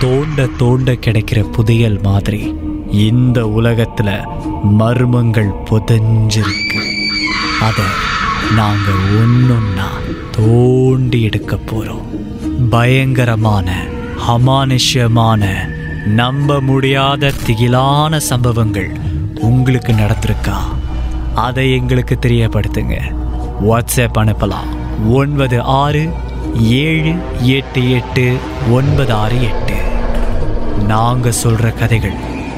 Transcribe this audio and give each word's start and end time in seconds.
தோண்ட 0.00 0.46
தோண்ட 0.46 0.92
கிடைக்கிற 0.92 1.44
புதையல் 1.44 2.00
மாதிரி 2.02 2.54
இந்த 2.90 3.44
உலகத்துல 3.46 4.24
மர்மங்கள் 4.78 5.50
புதஞ்சிருக்கு. 5.70 6.80
அதை 7.60 7.84
நாங்க 8.54 8.90
ஒன்னொன்னா 8.90 9.88
தோண்டி 10.30 11.22
எடுக்க 11.22 11.58
போறோம். 11.66 12.02
பயங்கரமான 12.70 13.84
அமானுஷ்யமான 14.28 15.68
நம்ப 16.06 16.60
முடியாத 16.60 17.32
திகிலான 17.46 18.16
சம்பவங்கள் 18.16 18.90
உங்களுக்கு 19.40 19.92
நடந்திருக்கா? 19.92 20.56
அதை 21.34 21.72
எங்களுக்கு 21.72 22.18
தெரியப்படுத்துங்க. 22.20 23.14
வாட்ஸ்அப் 23.68 24.18
அனுப்பலாம். 24.18 24.79
ஒன்பது 25.08 25.60
ஆறு 25.60 26.08
ஏழு 26.62 27.14
எட்டு 27.42 27.90
எட்டு 27.90 28.36
ஒன்பது 28.70 29.12
ஆறு 29.12 29.42
எட்டு. 29.42 29.74
நாங்கள் 30.86 31.32
சொல்கிற 31.32 31.70
கதைகள் 31.70 32.12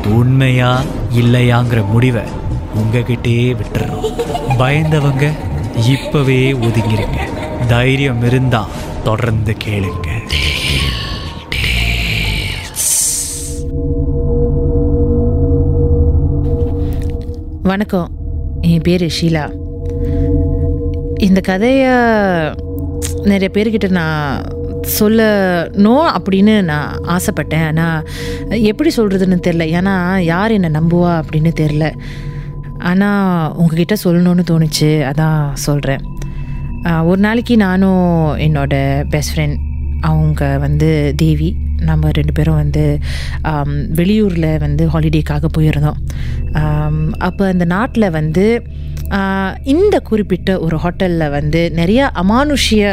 உண்மையா 0.06 0.80
இல்லையாங்கிற 1.16 1.86
முடிவை 1.86 2.22
உங்ககிட்டே 2.74 3.56
விட்டுறோம். 3.56 4.12
பயந்தவங்க 4.58 5.32
இப்பவே 5.88 6.52
ஒதுங்கிருங்க. 6.52 7.18
தைரியம் 7.68 8.22
இருந்தா 8.22 8.66
தொடர்ந்து 9.04 9.56
கேளுங்க. 9.64 10.06
வணக்கம். 17.62 18.10
என் 18.60 18.80
பேர் 18.80 19.12
ஷீலா. 19.20 19.50
இந்த 21.26 21.40
கதையை 21.48 21.92
நிறைய 23.30 23.48
பேர்கிட்ட 23.54 23.88
நான் 23.98 24.44
சொல்லணும் 24.98 26.06
அப்படின்னு 26.16 26.54
நான் 26.70 26.90
ஆசைப்பட்டேன். 27.14 27.66
ஆனால் 27.70 28.06
எப்படி 28.70 28.90
சொல்கிறதுன்னு 28.96 29.38
தெரில 29.46 29.64
ஏன்னா 29.78 29.94
யார் 30.32 30.54
என்னை 30.56 30.70
நம்புவா 30.78 31.12
அப்படின்னு 31.20 31.52
தெரில 31.60 31.86
ஆனால் 32.90 33.52
உங்ககிட்ட 33.60 33.96
சொல்லணும்னு 34.04 34.44
தோணுச்சு. 34.50 34.90
அதான் 35.10 35.42
சொல்கிறேன் 35.66 36.02
ஒரு 37.10 37.20
நாளைக்கு 37.26 37.56
நானும் 37.56 38.06
என்னோட 38.46 38.74
பெஸ்ட் 39.10 39.34
ஃப்ரெண்ட் 39.34 39.58
அவங்க 40.00 40.58
வந்து 40.58 40.90
தேவி. 41.16 41.50
நம்ம 41.90 42.10
ரெண்டு 42.18 42.34
பேரும் 42.38 42.60
வந்து 42.62 42.84
வெளியூரில் 44.00 44.50
வந்து 44.66 44.86
ஹாலிடேக்காக 44.94 45.50
போயிருந்தோம். 45.58 45.98
அப்போ 47.28 47.44
அந்த 47.54 47.66
நாட்டில் 47.76 48.14
வந்து 48.20 48.46
இந்த 49.72 49.96
குறிப்பிட்ட 50.08 50.50
ஒரு 50.66 50.76
ஹோட்டலில் 50.82 51.32
வந்து 51.38 51.60
நிறைய 51.78 52.02
அமானுஷ்ய 52.22 52.84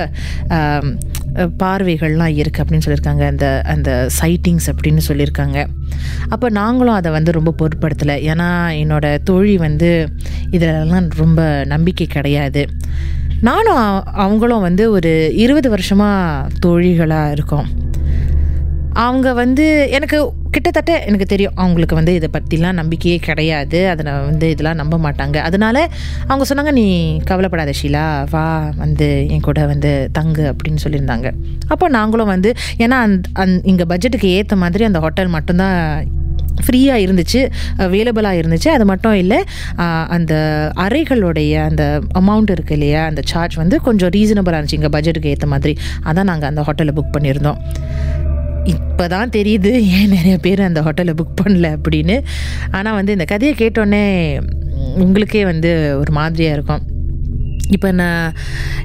பார்வைகள்லாம் 1.61 2.33
இருக்குது 2.41 2.61
அப்படின்னு 2.63 2.85
சொல்லியிருக்காங்க. 2.85 3.23
அந்த 3.31 3.47
அந்த 3.73 3.89
சைட்டிங்ஸ் 4.19 4.67
அப்படின்னு 4.71 5.01
சொல்லியிருக்காங்க. 5.07 5.59
அப்போ 6.33 6.47
நாங்களும் 6.59 6.97
அதை 6.99 7.09
வந்து 7.17 7.31
ரொம்ப 7.37 7.51
பொருட்படுத்தலை. 7.59 8.15
ஏன்னா 8.31 8.49
என்னோட 8.81 9.05
தோழி 9.29 9.55
வந்து 9.67 9.91
இதிலெல்லாம் 10.55 11.07
ரொம்ப 11.23 11.41
நம்பிக்கை 11.73 12.07
கிடையாது. 12.15 12.63
நானும் 13.49 13.83
அவங்களும் 14.23 14.65
வந்து 14.67 14.85
ஒரு 14.95 15.11
இருபது 15.43 15.67
வருஷமாக 15.75 16.49
தோழிகளாக 16.65 17.35
இருக்கோம். 17.37 17.69
அவங்க 19.03 19.29
வந்து 19.39 19.65
எனக்கு 19.97 20.17
கிட்டத்தட்ட 20.53 20.91
எனக்கு 21.09 21.25
தெரியும் 21.31 21.57
அவங்களுக்கு 21.61 21.95
வந்து 21.99 22.13
இதை 22.17 22.27
பற்றிலாம் 22.35 22.77
நம்பிக்கையே 22.79 23.17
கிடையாது. 23.27 23.79
அதில் 23.91 24.09
வந்து 24.29 24.45
இதெல்லாம் 24.53 24.79
நம்ப 24.81 24.95
மாட்டாங்க. 25.05 25.37
அதனால 25.47 25.77
அவங்க 26.29 26.45
சொன்னாங்க 26.49 26.71
நீ 26.79 26.85
கவலைப்படாத 27.29 27.73
ஷீலா. 27.81 28.05
வா 28.33 28.45
வந்து 28.83 29.09
என் 29.33 29.45
கூட 29.47 29.65
வந்து 29.73 29.91
தங்கு 30.19 30.45
அப்படின்னு 30.51 30.83
சொல்லியிருந்தாங்க. 30.85 31.29
அப்போ 31.73 31.87
நாங்களும் 31.97 32.33
வந்து 32.35 32.51
ஏன்னா 32.85 32.99
அந் 33.07 33.17
அந் 33.43 33.55
இங்கே 33.73 33.87
பட்ஜெட்டுக்கு 33.93 34.31
ஏற்ற 34.39 34.57
மாதிரி 34.63 34.89
அந்த 34.89 35.01
ஹோட்டல் 35.05 35.35
மட்டும்தான் 35.37 35.77
ஃப்ரீயாக 36.65 37.03
இருந்துச்சு 37.03 37.41
அவைலபிளாக 37.83 38.39
இருந்துச்சு. 38.39 38.69
அது 38.77 38.85
மட்டும் 38.89 39.17
இல்லை 39.23 39.37
அந்த 40.15 40.33
அறைகளுடைய 40.85 41.53
அந்த 41.69 41.83
அமௌண்ட் 42.21 42.51
இருக்கு 42.55 42.75
இல்லையா 42.77 43.03
அந்த 43.11 43.21
சார்ஜ் 43.31 43.55
வந்து 43.63 43.75
கொஞ்சம் 43.87 44.11
ரீசனபிளாக 44.15 44.59
இருந்துச்சு 44.59 44.79
இங்கே 44.81 44.93
பட்ஜெட்டுக்கு 44.95 45.33
ஏற்ற 45.35 45.47
மாதிரி. 45.53 45.75
அதான் 46.09 46.29
நாங்கள் 46.31 46.49
அந்த 46.51 46.63
ஹோட்டலில் 46.69 46.97
புக் 46.99 47.15
பண்ணியிருந்தோம். 47.17 47.61
இப்போ 48.63 49.07
தான் 49.07 49.29
தெரியுது 49.29 49.71
ஏன் 49.97 50.13
நிறைய 50.15 50.37
பேர் 50.37 50.61
அந்த 50.61 50.81
ஹோட்டலை 50.81 51.13
புக் 51.19 51.39
பண்ணல 51.41 51.67
அப்படின்னு. 51.77 52.15
ஆனால் 52.71 52.93
வந்து 52.93 53.11
இந்த 53.11 53.25
கதையை 53.25 53.55
கேட்டோன்னே 53.59 54.03
உங்களுக்கே 54.95 55.45
வந்து 55.45 55.97
ஒரு 55.99 56.11
மாதிரியாக 56.11 56.53
இருக்கும். 56.53 56.83
இப்போ 57.71 57.91
நான் 57.91 58.33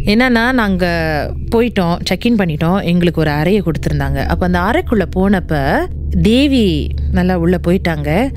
என்னென்னா 0.04 0.52
நாங்கள் 0.52 1.30
போயிட்டோம் 1.54 1.96
செக்இன் 2.10 2.38
பண்ணிட்டோம் 2.40 2.82
எங்களுக்கு 2.82 3.20
ஒரு 3.20 3.30
அறையை 3.30 3.62
கொடுத்துருந்தாங்க. 3.62 4.26
அப்போ 4.32 4.44
அந்த 4.46 4.58
அறைக்குள்ளே 4.58 5.06
போனப்போ 5.16 5.86
தேவி 6.22 6.94
நல்லா 7.12 7.38
உள்ளே 7.38 7.58
போயிட்டாங்க. 7.66 8.30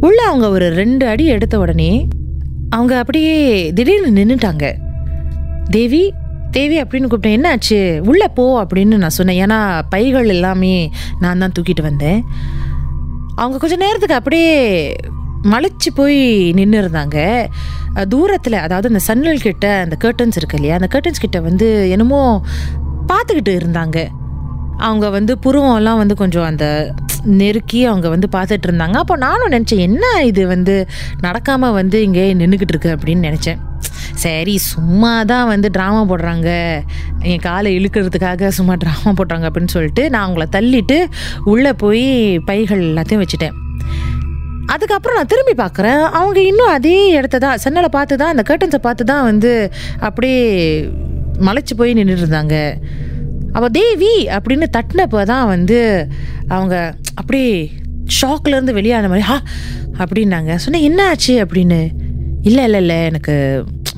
உள்ளே 0.00 0.22
அவங்க 0.22 0.48
ஒரு 0.48 0.68
ரெண்டு 0.68 1.06
அடி 1.06 1.26
எடுத்த 1.26 1.58
உடனே 1.58 2.06
அவங்க 2.70 2.98
அப்படியே 2.98 3.36
திடீர்னு 3.72 4.10
நின்றுட்டாங்க 4.18 4.74
தேவி 5.70 6.12
தேவி 6.56 6.76
அப்படின்னு 6.82 7.08
கூப்பிட்டேன் 7.10 7.36
என்னாச்சு? 7.38 7.78
உள்ளே 8.10 8.28
போ 8.38 8.44
அப்படின்னு 8.62 9.02
நான் 9.02 9.16
சொன்னேன். 9.18 9.40
ஏன்னா 9.44 9.58
பைகள் 9.94 10.28
எல்லாமே 10.36 10.74
நான் 11.22 11.42
தான் 11.42 11.54
தூக்கிட்டு 11.56 11.82
வந்தேன். 11.82 12.20
அவங்க 13.42 13.58
கொஞ்ச 13.62 13.76
நேரத்துக்கு 13.76 14.18
அப்படியே 14.20 14.52
மலைச்சு 15.52 15.90
போய் 15.94 16.20
நின்று 16.58 16.78
இருந்தாங்க. 16.82 17.16
தூரத்தில் 18.12 18.56
அதாவது 18.66 18.86
அந்த 18.92 19.02
சன்னல் 19.08 19.44
கிட்ட 19.46 19.66
அந்த 19.84 19.96
கர்டன்ஸ் 20.04 20.38
இருக்கு 20.40 20.58
இல்லையா? 20.58 20.76
அந்த 20.80 20.88
கர்டன்ஸ் 20.94 21.24
கிட்ட 21.24 21.40
வந்து 21.48 21.68
என்னமோ 21.90 22.20
பார்த்துக்கிட்டு 23.10 23.52
இருந்தாங்க. 23.60 23.98
அவங்க 24.86 25.06
வந்து 25.16 25.32
புருவம்லாம் 25.44 26.00
வந்து 26.02 26.14
கொஞ்சம் 26.22 26.46
அந்த 26.50 26.66
நெருக்கி 27.40 27.80
அவங்க 27.90 28.06
வந்து 28.14 28.28
பார்த்துட்டு 28.36 28.66
இருந்தாங்க. 28.68 28.96
அப்போ 29.02 29.14
நானும் 29.16 29.52
நினச்சேன் 29.52 29.84
என்ன 29.88 30.04
இது 30.24 30.42
வந்து 30.46 30.74
நடக்காமல் 31.22 31.76
வந்து 31.80 31.98
இங்கே 32.02 32.24
நின்றுக்கிட்டு 32.40 32.74
இருக்கு? 32.74 32.90
அப்படின்னு 32.96 33.26
நினச்சேன். 33.28 33.60
சரி 34.22 34.54
சும்மா 34.72 35.10
தான் 35.30 35.48
வந்து 35.50 35.68
ட்ராமா 35.76 36.00
போடுறாங்க. 36.10 36.50
என் 37.30 37.42
காலை 37.46 37.70
இழுக்கிறதுக்காக 37.78 38.48
சும்மா 38.58 38.74
ட்ராமா 38.82 39.10
போடுறாங்க 39.18 39.46
அப்படின்னு 39.48 39.74
சொல்லிட்டு 39.74 40.02
நான் 40.12 40.24
அவங்கள 40.26 40.46
தள்ளிட்டு 40.56 40.98
உள்ளே 41.52 41.72
போய் 41.82 42.04
பைகள் 42.48 42.82
எல்லாத்தையும் 42.90 43.22
வச்சுட்டேன். 43.24 43.56
அதுக்கப்புறம் 44.74 45.18
நான் 45.18 45.30
திரும்பி 45.32 45.54
பார்க்குறேன். 45.62 46.02
அவங்க 46.18 46.40
இன்னும் 46.50 46.74
அதே 46.76 46.96
இடத்த 47.18 47.40
தான் 47.46 47.60
சன்னலை 47.64 47.90
பார்த்து 47.96 48.20
தான் 48.22 48.32
அந்த 48.34 48.44
கர்டன்ஸை 48.50 48.80
பார்த்து 48.86 49.04
தான் 49.12 49.26
வந்து 49.30 49.52
அப்படியே 50.08 50.40
மலைச்சு 51.48 51.74
போய் 51.80 51.96
நின்றுட்டு 51.98 52.24
இருந்தாங்க. 52.24 52.56
அவள் 53.58 53.74
தேவி 53.78 54.14
அப்படின்னு 54.36 54.68
தட்டினப்போ 54.76 55.20
தான் 55.32 55.46
வந்து 55.54 55.80
அவங்க 56.54 56.76
அப்படியே 57.20 57.50
ஷாக்லேருந்து 58.20 58.78
வெளியான 58.78 59.08
மாதிரி 59.12 59.26
ஹா 59.30 59.38
அப்படின்னாங்க. 60.02 60.54
சொன்னேன் 60.64 60.86
என்ன 60.88 61.00
ஆச்சு 61.10 61.34
அப்படின்னு. 61.44 61.80
இல்லை 62.48 62.64
இல்லை 62.68 62.80
இல்லை 62.84 62.96
எனக்கு 63.10 63.34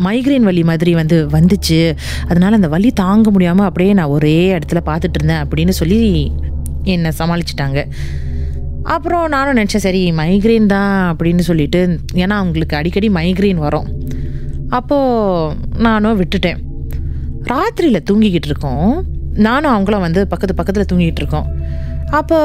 மைக்ரைன் 0.05 0.47
வலி 0.49 0.63
மாதிரி 0.65 0.95
வந்து 0.95 1.29
வந்துச்சு. 1.33 1.97
அதனால் 2.29 2.53
அந்த 2.53 2.69
வலி 2.69 2.91
தாங்க 2.91 3.31
முடியாமல் 3.31 3.67
அப்படியே 3.67 3.93
நான் 3.93 4.15
ஒரே 4.17 4.59
இடத்துல 4.59 4.81
பார்த்துட்டு 4.87 5.19
இருந்தேன் 5.19 5.43
அப்படின்னு 5.45 5.75
சொல்லி 5.81 6.33
என்னை 6.83 7.11
சமாளிச்சிட்டாங்க. 7.19 7.81
அப்புறம் 8.83 9.29
நானும் 9.29 9.57
நினச்சேன் 9.57 9.85
சரி 9.87 10.13
மைக்ரைன் 10.13 10.67
தான் 10.67 10.95
அப்படின்னு 11.13 11.39
சொல்லிட்டு 11.39 11.81
ஏன்னா 12.15 12.35
அவங்களுக்கு 12.43 12.77
அடிக்கடி 12.77 13.09
மைக்ரைன் 13.09 13.65
வரும். 13.67 13.89
அப்போது 14.69 15.55
நானும் 15.79 16.21
விட்டுட்டேன். 16.21 16.61
ராத்திரியில் 17.53 18.07
தூங்கிக்கிட்டு 18.11 18.51
இருக்கோம். 18.53 19.07
நானும் 19.47 19.73
அவங்களும் 19.73 20.01
வந்து 20.01 20.27
பக்கத்து 20.27 20.55
பக்கத்தில் 20.55 20.89
தூங்கிட்டு 20.93 21.23
இருக்கோம். 21.23 21.49
அப்போ 22.11 22.39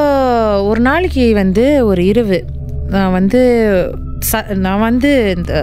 ஒரு 0.64 0.80
நாளைக்கு 0.80 1.34
வந்து 1.34 1.86
ஒரு 1.86 2.06
இரவு 2.06 2.46
நான் 2.88 3.12
வந்து 3.12 3.42
ச 4.30 4.42
நான் 4.66 4.84
வந்து 4.88 5.10
இந்த 5.38 5.54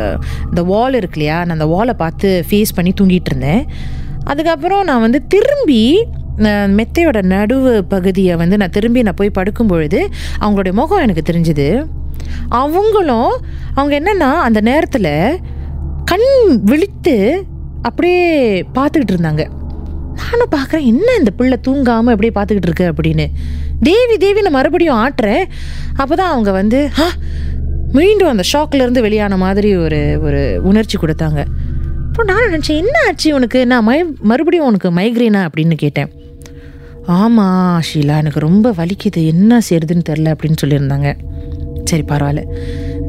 இந்த 0.48 0.62
வால் 0.70 0.98
இருக்கு 1.00 1.18
இல்லையா 1.18 1.38
நான் 1.44 1.56
அந்த 1.58 1.68
வாலை 1.74 1.94
பார்த்து 2.02 2.28
ஃபேஸ் 2.48 2.76
பண்ணி 2.76 2.92
தூங்கிட்டு 3.00 3.30
இருந்தேன். 3.32 3.62
அதுக்கப்புறம் 4.24 4.82
நான் 4.90 5.04
வந்து 5.06 5.20
திரும்பி 5.34 5.82
மெத்தையோட 6.78 7.18
நடுவு 7.34 7.70
பகுதியை 7.92 8.34
வந்து 8.42 8.56
நான் 8.62 8.74
திரும்பி 8.76 9.00
நான் 9.06 9.18
போய் 9.20 9.36
படுக்கும் 9.38 9.70
பொழுது 9.72 10.00
அவங்களுடைய 10.42 10.74
முகம் 10.80 11.04
எனக்கு 11.06 11.24
தெரிஞ்சுது. 11.30 11.68
அவங்களும் 12.62 13.32
அவங்க 13.74 13.94
என்னென்னா 14.00 14.30
அந்த 14.46 14.60
நேரத்தில் 14.70 15.12
கண் 16.10 16.28
விழித்து 16.70 17.16
அப்படியே 17.88 18.22
பார்த்துக்கிட்டு 18.76 19.14
இருந்தாங்க. 19.14 19.44
நானும் 20.20 20.52
பார்க்குறேன் 20.54 20.86
என்ன 20.92 21.08
இந்த 21.18 21.30
பிள்ளை 21.38 21.56
தூங்காமல் 21.66 22.12
அப்படியே 22.14 22.32
பார்த்துக்கிட்டு 22.36 22.68
இருக்கு? 22.70 22.86
அப்படின்னு. 22.92 23.26
தேவி 23.88 24.14
தேவி 24.24 24.40
நான் 24.46 24.56
மறுபடியும் 24.58 25.00
ஆட்டுறேன். 25.04 25.44
அப்போ 26.00 26.14
தான் 26.20 26.32
அவங்க 26.34 26.50
வந்து 26.60 26.78
ஆ 27.02 27.06
மீண்டும் 27.92 28.28
அந்த 28.28 28.44
ஷாக்லேருந்து 28.52 29.00
வெளியான 29.00 29.36
மாதிரி 29.36 29.76
ஒரு 29.76 30.18
ஒரு 30.22 30.60
உணர்ச்சி 30.62 30.98
கொடுத்தாங்க. 30.98 31.40
அப்புறம் 32.06 32.30
நான் 32.30 32.50
நினச்சேன் 32.52 32.80
என்ன 32.82 32.96
ஆச்சு 33.06 33.34
உனக்கு? 33.34 33.66
நான் 33.66 33.84
மை 33.84 34.04
மறுபடியும் 34.30 34.66
உனக்கு 34.66 34.90
மைக்ரேனா 34.90 35.40
அப்படின்னு 35.48 35.76
கேட்டேன். 35.84 36.10
ஆமாம் 37.04 37.80
ஷீலா 37.88 38.16
எனக்கு 38.22 38.40
ரொம்ப 38.40 38.70
வலிக்குது. 38.70 39.20
என்ன 39.32 39.60
செய்யறதுன்னு 39.68 40.08
தெரில 40.08 40.34
அப்படின்னு 40.34 40.60
சொல்லியிருந்தாங்க. 40.64 41.10
சரி 41.84 42.04
பரவாயில்ல. 42.08 42.42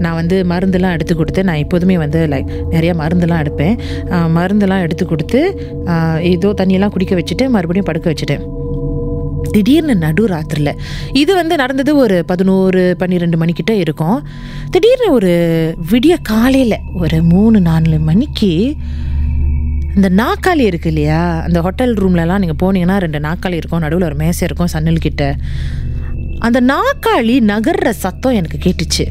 நான் 0.03 0.17
வந்து 0.19 0.43
மருந்தெல்லாம் 0.49 0.95
எடுத்து 0.97 1.15
கொடுத்து 1.15 1.43
நான் 1.43 1.61
எப்போதுமே 1.63 1.97
வந்து 1.97 2.27
லைக் 2.33 2.51
நிறையா 2.71 2.93
மருந்தெல்லாம் 3.01 3.41
எடுப்பேன். 3.45 3.75
மருந்தெல்லாம் 4.37 4.85
எடுத்து 4.85 5.05
கொடுத்து 5.05 5.41
ஏதோ 6.33 6.53
தண்ணியெல்லாம் 6.61 6.93
குடிக்க 6.95 7.15
வச்சுட்டு 7.15 7.49
மறுபடியும் 7.49 7.89
படுக்க 7.89 8.13
வச்சுட்டேன். 8.13 8.45
திடீர்னு 9.41 9.95
நடு 9.95 10.27
ராத்திரில 10.27 10.75
இது 11.13 11.35
வந்து 11.35 11.55
நடந்தது 11.55 11.95
ஒரு 11.95 12.25
பதினோரு 12.25 12.95
பன்னிரெண்டு 12.97 13.37
மணிக்கிட்ட 13.37 13.71
இருக்கும். 13.71 14.27
திடீர்னு 14.69 15.11
ஒரு 15.11 15.31
விடிய 15.91 16.15
காலையில் 16.21 16.77
ஒரு 16.93 17.23
மூணு 17.23 17.61
நாலு 17.61 17.99
மணிக்கு 17.99 18.75
இந்த 19.95 20.09
நாக்காளி 20.09 20.59
இருக்கு 20.59 20.87
இல்லையா? 20.87 21.41
அந்த 21.41 21.61
ஹோட்டல் 21.61 21.93
ரூம்லலாம் 21.93 22.37
நீங்கள் 22.37 22.61
போனீங்கன்னா 22.61 22.97
ரெண்டு 22.97 23.19
நாக்காளி 23.19 23.53
இருக்கும் 23.53 23.79
நடுவில் 23.79 24.05
ஒரு 24.05 24.15
மேசை 24.15 24.47
இருக்கும் 24.47 24.67
சன்னல் 24.67 24.97
கிட்ட. 24.97 25.35
அந்த 26.39 26.61
நாக்காளி 26.61 27.39
நகர்ற 27.41 27.89
சத்தம் 27.89 28.33
எனக்கு 28.33 28.57
கேட்டுச்சு. 28.57 29.05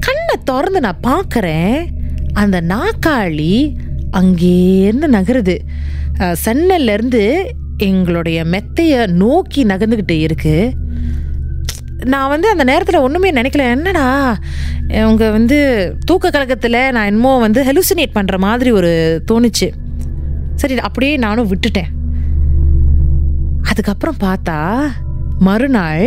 கண்ணை 0.00 0.36
திறந்து 0.44 0.80
நான் 0.80 1.00
பார்க்குறேன் 1.02 1.86
அந்த 2.32 2.60
நாக்காளி 2.60 3.76
அங்கேருந்து 4.12 5.06
நகருது. 5.06 5.58
அஹ், 6.18 6.32
எங்களுடைய 7.88 8.44
மெத்தைய 8.44 9.06
நோக்கி 9.22 9.64
நகர்ந்துக்கிட்டு 9.64 10.16
இருக்கு. 10.26 10.54
நான் 12.04 12.28
வந்து 12.28 12.48
அந்த 12.48 12.64
நேரத்தில் 12.64 13.04
ஒன்றுமே 13.06 13.30
நினைக்கல. 13.32 13.64
என்னடா 13.76 14.06
அவங்க 15.02 15.30
வந்து 15.30 15.58
தூக்க 16.04 16.30
கலக்கத்தில் 16.30 16.78
நான் 16.92 17.04
என்னமோ 17.04 17.38
வந்து 17.38 17.62
ஹெலுசினேட் 17.62 18.14
பண்ணுற 18.14 18.38
மாதிரி 18.38 18.70
ஒரு 18.70 18.92
தோணுச்சு. 19.30 19.68
சரி 20.54 20.78
அப்படியே 20.78 21.16
நானும் 21.16 21.50
விட்டுட்டேன். 21.50 21.90
அதுக்கப்புறம் 23.62 24.20
பார்த்தா 24.20 24.58
மறுநாள் 25.40 26.06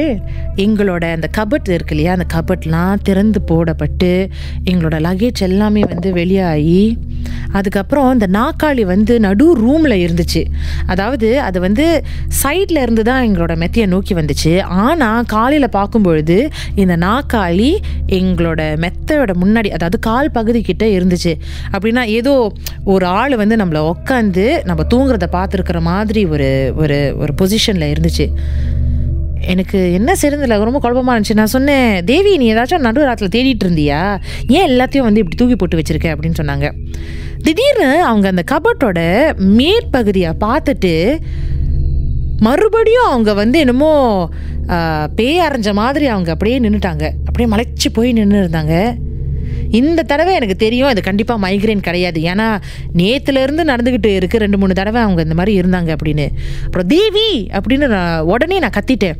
எங்களோட 0.55 1.03
அந்த 1.15 1.27
கபட் 1.37 1.69
இருக்கு 1.75 1.93
இல்லையா 1.95 2.11
அந்த 2.17 2.25
கபட்லாம் 2.35 3.01
திறந்து 3.03 3.39
போடப்பட்டு 3.51 4.11
எங்களோட 4.71 4.97
லக்கேஜ் 5.07 5.41
எல்லாமே 5.49 5.81
வந்து 5.93 6.11
வெளியாகி 6.13 6.83
அதுக்கப்புறம் 7.57 8.07
இந்த 8.13 8.27
நாக்காளி 8.37 8.83
வந்து 8.85 9.13
நடு 9.19 9.47
ரூமில் 9.55 9.95
இருந்துச்சு. 10.05 10.41
அதாவது 10.85 11.27
அது 11.41 11.57
வந்து 11.59 11.85
சைடில் 12.43 12.79
இருந்து 12.81 13.03
தான் 13.03 13.23
எங்களோட 13.27 13.53
மெத்தையை 13.63 13.87
நோக்கி 13.87 14.13
வந்துச்சு. 14.13 14.53
ஆனால் 14.85 15.25
காலையில் 15.25 15.69
பார்க்கும்பொழுது 15.69 16.37
இந்த 16.75 16.95
நாக்காளி 16.97 17.71
எங்களோட 18.19 18.61
மெத்தையோட 18.85 19.33
முன்னாடி 19.43 19.69
அதாவது 19.69 19.99
கால் 19.99 20.31
பகுதி 20.31 20.61
கிட்டே 20.61 20.89
இருந்துச்சு. 20.99 21.33
அப்படின்னா 21.73 22.05
ஏதோ 22.19 22.33
ஒரு 22.85 23.05
ஆள் 23.05 23.35
வந்து 23.35 23.55
நம்மளை 23.55 23.83
உக்காந்து 23.93 24.47
நம்ம 24.71 24.83
தூங்குறத 24.93 25.27
பார்த்துருக்குற 25.37 25.81
மாதிரி 25.81 26.23
ஒரு 26.25 26.49
ஒரு 26.75 26.99
ஒரு 27.17 27.33
பொசிஷனில் 27.41 27.91
இருந்துச்சு. 27.93 28.27
எனக்கு 29.47 29.93
என்ன 29.93 30.13
சிறந்தில்ல 30.21 30.63
ரொம்ப 30.63 30.79
குழப்பமா 30.79 31.17
இருந்துச்சு. 31.17 31.33
நான் 31.33 31.45
சொன்னேன் 31.45 32.03
தேவி 32.03 32.37
நீ 32.37 32.53
ஏதாச்சும் 32.53 32.77
நடு 32.77 33.03
ராத்தில் 33.03 33.29
தேடிட்டு 33.29 33.67
இருந்தியா? 33.67 34.21
ஏன் 34.47 34.69
எல்லாத்தையும் 34.69 35.07
வந்து 35.07 35.19
இப்படி 35.19 35.35
தூக்கி 35.35 35.55
போட்டு 35.55 35.77
வச்சிருக்க? 35.77 36.13
அப்படின்னு 36.13 36.39
சொன்னாங்க. 36.41 36.71
திடீர்னு 37.43 38.03
அவங்க 38.03 38.27
அந்த 38.27 38.43
கபட்டோட 38.51 38.99
மேற்பகுதியை 39.37 40.31
பார்த்துட்டு 40.39 41.19
மறுபடியும் 42.39 43.05
அவங்க 43.05 43.33
வந்து 43.33 43.59
என்னமோ 43.59 44.29
பேய் 45.15 45.39
அரைஞ்ச 45.39 45.73
மாதிரி 45.73 46.05
அவங்க 46.05 46.31
அப்படியே 46.31 46.59
நின்றுட்டாங்க 46.59 47.11
அப்படியே 47.25 47.55
மலைச்சு 47.55 47.89
போய் 47.93 48.11
நின்று 48.11 48.47
இருந்தாங்க. 48.47 48.95
இந்த 49.69 50.03
தடவை 50.03 50.35
எனக்கு 50.35 50.55
தெரியும் 50.55 50.87
அது 50.87 51.01
கண்டிப்பாக 51.01 51.49
மைக்ரைன் 51.49 51.79
கிடையாது. 51.79 52.21
ஏன்னா 52.21 52.61
நேற்றுலேருந்து 52.97 53.63
நடந்துக்கிட்டு 53.63 54.09
இருக்குது 54.19 54.37
ரெண்டு 54.37 54.57
மூணு 54.57 54.73
தடவை 54.73 55.01
அவங்க 55.01 55.21
இந்த 55.21 55.33
மாதிரி 55.33 55.59
இருந்தாங்க 55.59 55.95
அப்படின்னு. 55.95 56.27
அப்புறம் 56.65 56.87
தேவி! 56.87 57.47
அப்படின்னு 57.51 57.87
நான் 57.87 58.19
உடனே 58.19 58.59
நான் 58.59 58.75
கத்திட்டேன். 58.77 59.19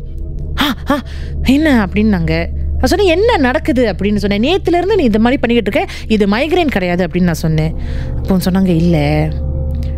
என்ன 1.56 1.70
அப்படின்னாங்க 1.86 2.34
நான் 2.78 2.92
சொன்னேன் 2.92 3.14
என்ன 3.16 3.38
நடக்குது? 3.38 3.84
அப்படின்னு 3.92 4.22
சொன்னேன். 4.24 4.44
நேற்றுலேருந்து 4.48 4.96
நீ 5.00 5.04
இந்த 5.10 5.20
மாதிரி 5.26 5.38
பண்ணிக்கிட்டு 5.42 5.72
இருக்க 5.72 5.82
இது 6.16 6.24
மைக்ரைன் 6.34 6.76
கிடையாது 6.78 7.02
அப்படின்னு 7.08 7.30
நான் 7.32 7.44
சொன்னேன். 7.46 7.76
அப்போ 8.18 8.40
சொன்னாங்க 8.48 8.72
இல்லை 8.84 9.06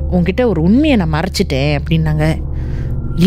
உங்ககிட்ட 0.10 0.44
ஒரு 0.48 0.60
உண்மையை 0.62 0.98
நான் 1.02 1.16
மறைச்சிட்டேன் 1.16 1.72
அப்படின்னாங்க. 1.78 2.26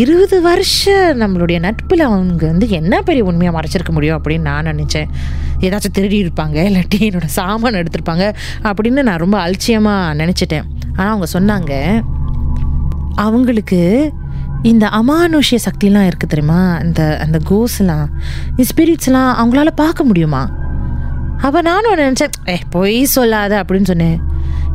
இருபது 0.03 0.37
வருஷம் 0.43 1.21
நம்மளுடைய 1.21 1.59
நட்பில் 1.59 2.05
அவங்க 2.07 2.47
வந்து 2.47 2.67
என்ன 2.79 3.01
பெரிய 3.03 3.25
உண்மையாக 3.25 3.55
மறைச்சிருக்க 3.59 3.93
முடியும் 3.97 4.19
அப்படின்னு 4.19 4.49
நான் 4.49 4.67
நினச்சேன். 4.67 5.09
ஏதாச்சும் 5.61 5.97
திருடி 5.99 6.19
இருப்பாங்க 6.25 6.57
இல்லாட்டி 6.69 6.99
என்னோட 7.01 7.29
சாமான் 7.39 7.79
எடுத்திருப்பாங்க 7.81 8.25
அப்படின்னு 8.69 9.03
நான் 9.09 9.23
ரொம்ப 9.25 9.39
அலட்சியமாக 9.45 10.15
நினச்சிட்டேன். 10.23 10.67
ஆனால் 10.97 11.13
அவங்க 11.15 11.29
சொன்னாங்க 11.37 11.73
அவங்களுக்கு 13.27 13.81
இந்த 14.63 14.87
அமானுஷ்ய 14.87 15.59
சக்திலாம் 15.65 16.09
இருக்குது 16.09 16.27
தெரியுமா? 16.27 16.79
இந்த 16.83 17.19
அந்த 17.21 17.39
கோஸ்லாம் 17.51 18.07
இந்த 18.57 18.65
ஸ்பிரிட்ஸ்லாம் 18.71 19.33
அவங்களால 19.41 19.67
பார்க்க 19.75 20.05
முடியுமா? 20.05 20.51
அப்போ 21.39 21.63
நானும் 21.63 21.95
நினச்சேன் 21.95 22.49
ஏ 22.49 22.59
பொய் 22.71 23.05
சொல்லாத 23.05 23.63
அப்படின்னு 23.63 23.85
சொன்னேன். 23.85 24.21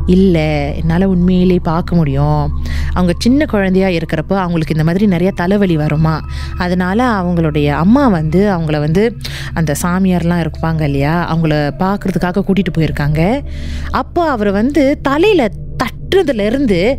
இல்லை 0.06 0.76
என்னால் 0.76 1.04
உண்மையிலே 1.04 1.58
பார்க்க 1.62 1.96
முடியும். 1.96 2.52
அவங்க 2.92 3.12
சின்ன 3.18 3.46
குழந்தையா 3.46 3.88
இருக்கிறப்போ 3.88 4.34
அவங்களுக்கு 4.36 4.74
இந்த 4.74 4.84
மாதிரி 4.84 5.06
நிறைய 5.06 5.32
தலைவலி 5.32 5.76
வருமா? 5.76 6.20
அதனால் 6.56 6.98
அவங்களுடைய 6.98 7.66
அம்மா 7.66 8.08
வந்து 8.08 8.50
அவங்கள 8.50 8.78
வந்து 8.78 9.16
அந்த 9.54 9.74
சாமியார்லாம் 9.82 10.44
இருப்பாங்க 10.46 10.80
இல்லையா? 10.80 11.34
அவங்கள 11.34 11.72
பார்க்குறதுக்காக 11.78 12.44
கூட்டிகிட்டு 12.46 12.76
போயிருக்காங்க. 12.78 13.42
அப்போ 13.90 14.30
அவர் 14.30 14.50
வந்து 14.50 14.98
தலையில் 15.02 15.52
தட்டுறதுலேருந்து 15.82 16.96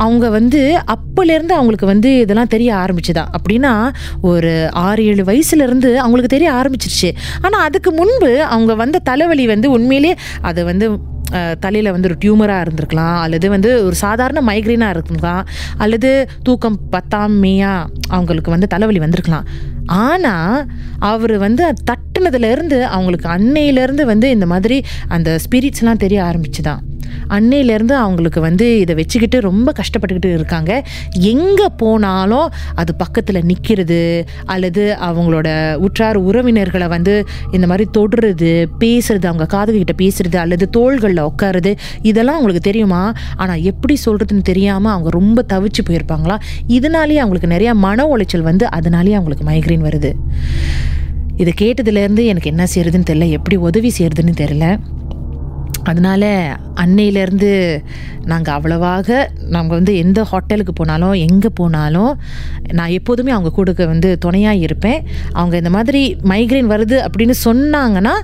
அவங்க 0.00 0.26
வந்து 0.28 0.60
அப்போலேருந்து 0.94 1.54
அவங்களுக்கு 1.58 1.86
வந்து 1.86 2.10
இதெல்லாம் 2.18 2.52
தெரிய 2.54 2.70
ஆரம்பிச்சுதான் 2.74 3.30
அப்படின்னா 3.36 3.74
ஒரு 4.22 4.52
ஆறு 4.86 5.04
ஏழு 5.04 5.24
வயசுலேருந்து 5.24 5.90
அவங்களுக்கு 6.04 6.34
தெரிய 6.36 6.50
ஆரம்பிச்சிருச்சு. 6.60 7.10
ஆனால் 7.42 7.60
அதுக்கு 7.60 7.92
முன்பு 7.92 8.30
அவங்க 8.54 8.74
வந்த 8.74 9.04
தலைவலி 9.10 9.46
வந்து 9.46 9.70
உண்மையிலே 9.70 10.12
அதை 10.40 10.64
வந்து 10.64 10.88
தலையில் 11.60 11.90
வந்து 11.90 12.08
ஒரு 12.08 12.16
டியூமராக 12.22 12.62
இருந்திருக்கலாம். 12.64 13.18
அல்லது 13.24 13.46
வந்து 13.50 13.70
ஒரு 13.86 13.94
சாதாரண 13.94 14.40
மைக்ரைனாக 14.46 14.94
இருந்திருக்கலாம். 14.94 15.44
அல்லது 15.78 16.10
தூக்கம் 16.42 16.78
பத்தாமையாக 16.90 17.88
அவங்களுக்கு 18.08 18.50
வந்து 18.50 18.66
தலைவலி 18.66 18.98
வந்திருக்கலாம். 18.98 19.46
ஆனால் 20.04 20.66
அவர் 21.12 21.36
வந்து 21.38 21.64
தட்டுனதுலேருந்து 21.90 22.80
அவங்களுக்கு 22.96 23.28
அன்னையிலேருந்து 23.28 24.06
வந்து 24.12 24.28
இந்த 24.30 24.46
மாதிரி 24.46 24.78
அந்த 25.08 25.38
ஸ்பிரிட்ஸ்லாம் 25.44 26.02
தெரிய 26.04 26.20
ஆரம்பிச்சுதான் 26.22 26.82
அன்னையிலேருந்து 27.28 27.92
அவங்களுக்கு 27.92 28.40
வந்து 28.40 28.78
இதை 28.78 28.94
வச்சுக்கிட்டு 28.94 29.40
ரொம்ப 29.40 29.72
கஷ்டப்பட்டுக்கிட்டு 29.72 30.32
இருக்காங்க. 30.34 30.84
எங்கே 31.18 31.66
போனாலும் 31.76 32.48
அது 32.74 32.94
பக்கத்தில் 32.94 33.44
நிற்கிறது 33.44 34.26
அல்லது 34.44 34.96
அவங்களோட 35.00 35.48
உற்றார் 35.74 36.16
உறவினர்களை 36.16 36.88
வந்து 36.88 37.26
இந்த 37.52 37.66
மாதிரி 37.66 37.90
தொடுறது 37.98 38.68
பேசுறது 38.78 39.26
அவங்க 39.26 39.46
காதுகிட்ட 39.56 39.94
பேசுறது 40.02 40.36
அல்லது 40.36 40.70
தோள்களில் 40.70 41.22
உட்காருது 41.22 41.76
இதெல்லாம் 42.02 42.34
அவங்களுக்கு 42.34 42.68
தெரியுமா? 42.70 43.12
ஆனால் 43.36 43.62
எப்படி 43.62 43.96
சொல்கிறதுன்னு 44.04 44.42
தெரியாமல் 44.42 44.92
அவங்க 44.92 45.10
ரொம்ப 45.10 45.44
தவிச்சு 45.52 45.82
போயிருப்பாங்களா? 45.88 46.38
இதனாலேயே 46.66 47.18
அவங்களுக்கு 47.18 47.54
நிறையா 47.56 47.72
மன 47.72 48.06
உளைச்சல் 48.16 48.40
வந்து 48.40 48.70
அதனாலேயே 48.70 49.14
அவங்களுக்கு 49.14 49.48
மைக்ரைன் 49.50 49.86
வருது. 49.88 50.12
இதை 51.36 51.52
கேட்டதுலேருந்து 51.60 52.24
எனக்கு 52.24 52.50
என்ன 52.50 52.64
செய்யறதுன்னு 52.74 53.08
தெரில 53.10 53.28
எப்படி 53.30 53.56
உதவி 53.56 53.92
செய்யறதுன்னு 53.98 54.34
தெரில 54.40 54.78
அதனால 55.84 56.24
அன்னையிலேருந்து 56.74 57.82
நாங்கள் 58.24 58.54
அவ்வளவாக 58.54 59.30
நாங்கள் 59.48 59.76
வந்து 59.76 59.96
எந்த 59.96 60.22
ஹோட்டலுக்கு 60.22 60.72
போனாலும் 60.72 61.12
எங்கே 61.12 61.48
போனாலும் 61.54 62.18
நான் 62.72 62.88
எப்போதுமே 62.88 63.30
அவங்க 63.30 63.50
கூட 63.50 63.72
வந்து 63.72 64.18
துணையாக 64.18 64.56
இருப்பேன். 64.56 65.06
அவங்க 65.32 65.56
இந்த 65.56 65.70
மாதிரி 65.70 66.16
மைக்ரைன் 66.22 66.70
வருது 66.74 66.96
அப்படின்னு 67.06 67.34
சொன்னாங்கன்னா 67.44 68.14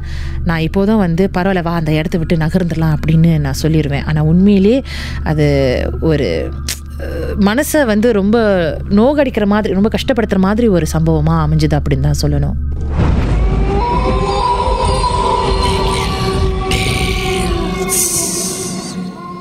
நான் 0.45 0.61
இப்போதும் 0.61 0.99
வந்து 0.99 1.31
பரவாயில்ல 1.35 1.63
வா 1.63 1.75
அந்த 1.75 1.93
இடத்த 1.93 2.19
விட்டு 2.19 2.37
நகர்ந்துடலாம் 2.37 2.97
அப்படின்னு 2.97 3.39
நான் 3.39 3.61
சொல்லிடுவேன் 3.63 4.05
ஆனால் 4.05 4.25
உண்மையிலே 4.25 4.83
அது 5.23 5.47
ஒரு 6.01 6.53
மனசை 7.41 7.87
வந்து 7.87 8.13
ரொம்ப 8.13 8.37
நோகடிக்கிற 8.91 9.47
மாதிரி 9.47 9.75
ரொம்ப 9.75 9.89
கஷ்டப்படுத்துகிற 9.89 10.39
மாதிரி 10.39 10.69
ஒரு 10.69 10.87
சம்பவமாக 10.87 11.47
அமைஞ்சுது 11.47 11.79
அப்படின்னு 11.81 12.01
தான் 12.01 12.23
சொல்லணும். 12.23 12.57